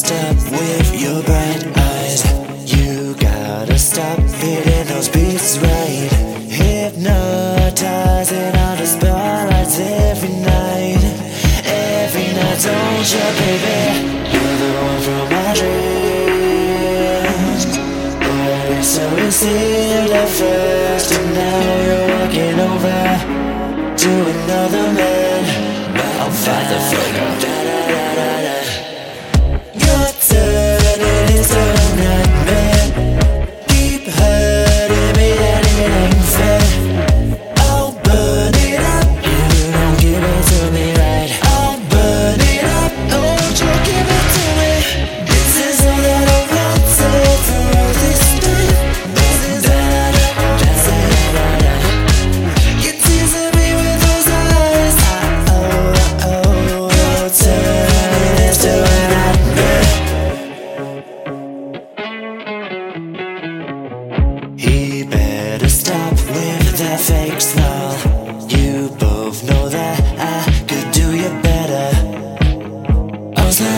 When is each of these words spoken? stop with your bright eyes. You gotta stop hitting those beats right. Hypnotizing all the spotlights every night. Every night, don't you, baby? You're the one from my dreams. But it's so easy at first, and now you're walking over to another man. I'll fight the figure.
stop 0.00 0.36
with 0.50 0.98
your 0.98 1.22
bright 1.22 1.62
eyes. 1.76 2.24
You 2.64 3.14
gotta 3.16 3.78
stop 3.78 4.18
hitting 4.40 4.86
those 4.86 5.10
beats 5.10 5.58
right. 5.58 6.10
Hypnotizing 6.48 8.56
all 8.62 8.76
the 8.76 8.86
spotlights 8.86 9.78
every 9.78 10.30
night. 10.52 11.02
Every 11.66 12.28
night, 12.38 12.60
don't 12.64 13.12
you, 13.14 13.26
baby? 13.40 13.80
You're 14.32 14.56
the 14.62 14.70
one 14.88 15.00
from 15.06 15.24
my 15.36 15.50
dreams. 15.60 17.62
But 18.24 18.64
it's 18.76 18.90
so 18.96 19.04
easy 19.26 19.60
at 20.20 20.28
first, 20.40 21.08
and 21.12 21.28
now 21.40 21.60
you're 21.86 22.06
walking 22.14 22.56
over 22.70 23.00
to 24.02 24.10
another 24.34 24.86
man. 24.98 25.42
I'll 26.20 26.32
fight 26.44 26.66
the 26.72 26.78
figure. 26.90 27.30